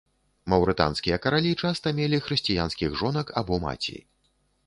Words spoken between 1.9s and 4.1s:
мелі хрысціянскіх жонак або маці.